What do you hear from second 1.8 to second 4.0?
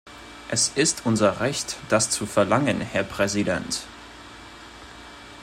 das zu verlangen, Herr Präsident!